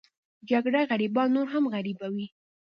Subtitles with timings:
[0.49, 2.27] جګړه غریبان نور هم غریبوي